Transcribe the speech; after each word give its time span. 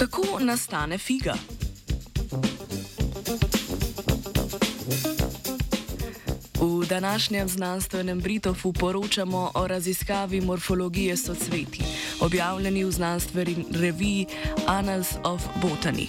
Kako 0.00 0.38
nastane 0.40 0.98
figa? 0.98 1.34
V 6.60 6.86
današnjem 6.88 7.48
znanstvenem 7.48 8.20
Britofu 8.20 8.72
poročamo 8.72 9.50
o 9.54 9.66
raziskavi 9.66 10.40
morfologije 10.40 11.16
socveti, 11.16 11.82
objavljeni 12.20 12.84
v 12.84 12.90
znanstveni 12.90 13.64
reviji 13.72 14.26
Annals 14.66 15.08
of 15.24 15.42
Botany. 15.62 16.06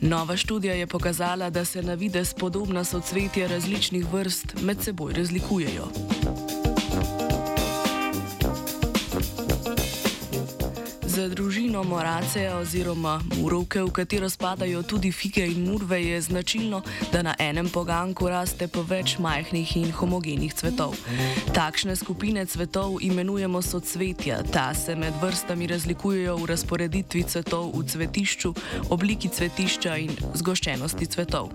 Nova 0.00 0.36
študija 0.36 0.74
je 0.74 0.86
pokazala, 0.86 1.50
da 1.50 1.64
se 1.64 1.82
na 1.82 1.94
vides 1.94 2.34
podobna 2.34 2.84
socvetja 2.84 3.46
različnih 3.46 4.12
vrst 4.12 4.54
med 4.62 4.82
seboj 4.82 5.12
razlikujejo. 5.12 5.88
Za 11.10 11.26
družino 11.28 11.82
Moraceja 11.82 12.54
oziroma 12.62 13.18
Murovke, 13.34 13.82
v 13.82 13.90
katero 13.90 14.28
spadajo 14.30 14.82
tudi 14.86 15.10
fige 15.12 15.42
in 15.42 15.64
murve, 15.66 15.98
je 15.98 16.20
značilno, 16.22 16.82
da 17.12 17.22
na 17.22 17.34
enem 17.38 17.66
poganku 17.68 18.28
raste 18.30 18.68
po 18.70 18.84
več 18.86 19.16
majhnih 19.18 19.72
in 19.76 19.90
homogenih 19.90 20.54
cvetov. 20.54 20.94
Takšne 21.50 21.96
skupine 21.98 22.46
cvetov 22.46 23.02
imenujemo 23.02 23.58
socvetja. 23.58 24.38
Ta 24.54 24.70
se 24.74 24.94
med 24.94 25.18
vrstami 25.18 25.66
razlikujejo 25.66 26.36
v 26.36 26.46
razporeditvi 26.46 27.24
cvetov 27.26 27.74
v 27.74 27.82
cvetišču, 27.90 28.54
obliki 28.94 29.32
cvetišča 29.34 29.96
in 29.98 30.14
zgoščenosti 30.38 31.10
cvetov. 31.10 31.50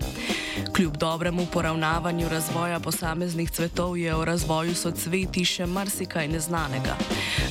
Kljub 0.75 0.99
dobremu 0.99 1.47
poravnavanju 1.47 2.27
razvoja 2.27 2.83
posameznih 2.83 3.51
cvetov 3.51 3.95
je 3.95 4.11
o 4.11 4.19
razvoju 4.25 4.75
socveti 4.75 5.47
še 5.47 5.63
marsikaj 5.63 6.27
neznanega. 6.27 6.99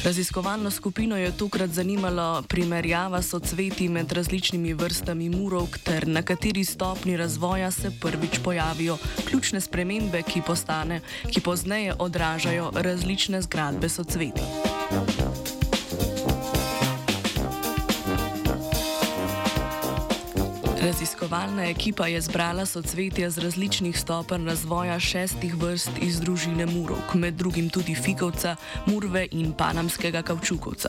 Raziskovalno 0.04 0.68
skupino 0.70 1.16
je 1.16 1.32
tokrat 1.32 1.72
zanimalo 1.72 1.93
primerjava 2.48 3.22
socveti 3.22 3.88
med 3.88 4.12
različnimi 4.12 4.74
vrstami 4.74 5.28
murov, 5.28 5.68
ter 5.84 6.08
na 6.08 6.22
kateri 6.22 6.64
stopni 6.64 7.16
razvoja 7.16 7.70
se 7.70 7.90
prvič 8.00 8.38
pojavijo 8.44 8.98
ključne 9.28 9.60
spremembe, 9.60 10.22
ki, 10.22 10.42
postane, 10.46 11.00
ki 11.30 11.40
pozneje 11.40 11.94
odražajo 11.98 12.70
različne 12.74 13.42
zgradbe 13.42 13.88
socveti. 13.88 14.42
Raziskovalna 20.84 21.64
ekipa 21.64 22.06
je 22.06 22.20
zbrala 22.20 22.66
socvetja 22.66 23.30
z 23.30 23.38
različnih 23.38 23.98
stopenj 23.98 24.46
razvoja 24.46 24.98
šestih 25.00 25.54
vrst 25.56 25.90
iz 26.02 26.20
družine 26.20 26.66
Murok, 26.66 27.14
med 27.14 27.34
drugim 27.34 27.70
tudi 27.70 27.94
figovca, 27.94 28.56
murve 28.86 29.26
in 29.30 29.52
panamskega 29.52 30.22
kavčukovca. 30.22 30.88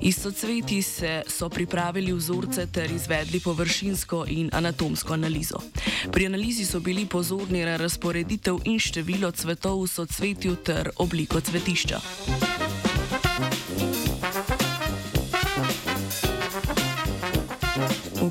Iz 0.00 0.16
socvetij 0.22 0.82
se 0.82 1.22
so 1.26 1.48
pripravili 1.48 2.12
vzorce 2.12 2.66
ter 2.66 2.90
izvedli 2.90 3.40
površinsko 3.40 4.24
in 4.28 4.50
anatomsko 4.52 5.12
analizo. 5.14 5.60
Pri 6.12 6.26
analizi 6.26 6.64
so 6.64 6.80
bili 6.80 7.06
pozorni 7.06 7.64
na 7.64 7.76
razporeditev 7.76 8.64
in 8.64 8.78
število 8.78 9.30
cvetov 9.30 9.82
v 9.82 9.88
socvetju 9.88 10.56
ter 10.56 10.90
obliko 10.96 11.40
cvetišča. 11.40 12.00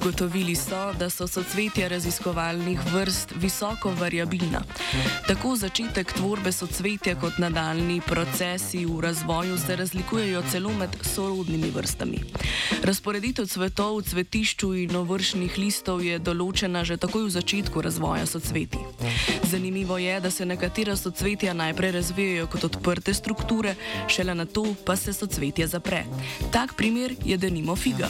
Ugotovili 0.01 0.55
so, 0.55 0.93
da 0.99 1.09
so 1.09 1.27
socvetja 1.27 1.87
raziskovalnih 1.87 2.79
vrst 2.93 3.33
visoko 3.35 3.91
variabilna. 3.99 4.61
Tako 5.27 5.55
začetek 5.55 6.13
tvorbe 6.13 6.51
socvetja 6.51 7.15
kot 7.15 7.37
nadaljni 7.37 8.01
procesi 8.07 8.85
v 8.85 8.99
razvoju 9.01 9.57
se 9.57 9.75
razlikujejo 9.75 10.41
celo 10.51 10.73
med 10.73 10.89
sorodnimi 11.01 11.69
vrstami. 11.69 12.17
Razporeditev 12.83 13.45
cvetov 13.45 13.97
v 13.97 14.03
cvetišču 14.03 14.73
in 14.73 14.95
ovršnih 14.95 15.57
listov 15.57 16.01
je 16.01 16.17
določena 16.19 16.81
že 16.83 16.97
takoj 16.97 17.27
v 17.29 17.35
začetku 17.37 17.81
razvoja 17.81 18.25
socvetij. 18.25 18.81
Zanimivo 19.43 19.97
je, 20.01 20.19
da 20.19 20.31
se 20.31 20.45
nekatera 20.45 20.95
socvetja 20.97 21.53
najprej 21.53 21.91
razvijajo 21.91 22.47
kot 22.47 22.63
odprte 22.63 23.13
strukture, 23.13 23.75
šele 24.07 24.33
na 24.35 24.45
to 24.45 24.65
pa 24.85 24.95
se 24.95 25.13
socvetje 25.13 25.67
zapre. 25.67 26.05
Tak 26.51 26.73
primer 26.73 27.13
je 27.25 27.37
denimo 27.37 27.75
figa. 27.75 28.09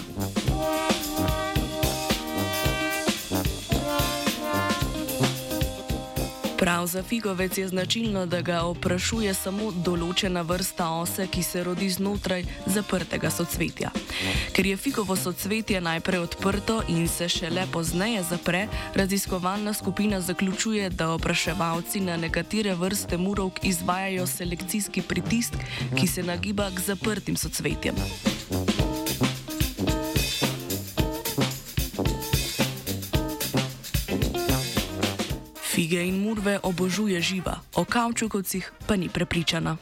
Prav 6.62 6.88
za 6.88 7.04
figovec 7.04 7.58
je 7.58 7.68
značilno, 7.68 8.26
da 8.26 8.42
ga 8.42 8.60
oprašuje 8.70 9.34
samo 9.34 9.72
določena 9.72 10.44
vrsta 10.46 10.92
ose, 10.94 11.26
ki 11.26 11.42
se 11.44 11.64
rodi 11.66 11.88
znotraj 11.90 12.44
zaprtega 12.70 13.32
socvetja. 13.34 13.90
Ker 14.54 14.70
je 14.70 14.78
figovo 14.78 15.16
socvetje 15.18 15.82
najprej 15.82 16.22
odprto 16.22 16.84
in 16.88 17.08
se 17.10 17.26
šele 17.34 17.66
pozneje 17.74 18.22
zapre, 18.30 18.68
raziskovalna 18.94 19.74
skupina 19.74 20.22
zaključuje, 20.22 20.90
da 20.90 21.10
opraševalci 21.16 22.06
na 22.06 22.18
nekatere 22.22 22.76
vrste 22.78 23.18
murovk 23.18 23.66
izvajajo 23.66 24.28
selekcijski 24.28 25.02
pritisk, 25.02 25.58
ki 25.98 26.08
se 26.08 26.24
nagiba 26.24 26.70
k 26.70 26.86
zaprtim 26.92 27.42
socvetjem. 27.42 27.98
Fige 35.82 36.04
in 36.06 36.22
murve 36.22 36.60
obožuje 36.64 37.22
živa, 37.22 37.58
o 37.74 37.82
kavčukovcih 37.86 38.72
pa 38.88 38.96
ni 38.96 39.10
prepričana. 39.10 39.78